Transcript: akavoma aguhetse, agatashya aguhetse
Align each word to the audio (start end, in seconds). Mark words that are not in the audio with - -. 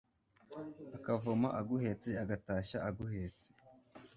akavoma 0.97 1.47
aguhetse, 1.59 2.09
agatashya 2.23 2.77
aguhetse 2.89 3.47